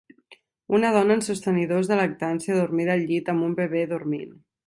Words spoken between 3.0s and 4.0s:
llit amb un bebè